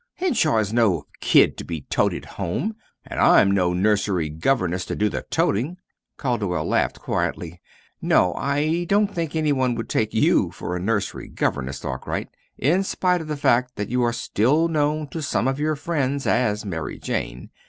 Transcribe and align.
Henshaw 0.15 0.57
is 0.57 0.73
no 0.73 1.05
kid 1.19 1.57
to 1.57 1.63
be 1.63 1.81
toted 1.81 2.25
home, 2.25 2.75
and 3.05 3.19
I'm 3.19 3.51
no 3.51 3.71
nursery 3.71 4.29
governess 4.29 4.83
to 4.85 4.95
do 4.95 5.09
the 5.09 5.27
toting!" 5.29 5.77
Calderwell 6.17 6.65
laughed 6.67 6.99
quietly. 6.99 7.61
"No; 8.01 8.33
I 8.33 8.85
don't 8.85 9.13
think 9.13 9.35
any 9.35 9.51
one 9.51 9.75
would 9.75 9.89
take 9.89 10.11
you 10.11 10.49
for 10.53 10.75
a 10.75 10.79
nursery 10.81 11.27
governess, 11.27 11.85
Arkwright, 11.85 12.29
in 12.57 12.81
spite 12.83 13.21
of 13.21 13.27
the 13.27 13.37
fact 13.37 13.75
that 13.75 13.89
you 13.89 14.01
are 14.01 14.11
still 14.11 14.67
known 14.67 15.07
to 15.09 15.21
some 15.21 15.47
of 15.47 15.59
your 15.59 15.75
friends 15.75 16.25
as 16.25 16.65
'Mary 16.65 16.97
Jane.' 16.97 17.51